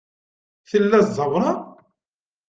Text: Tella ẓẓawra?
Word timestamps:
Tella 0.69 0.99
ẓẓawra? 1.15 1.51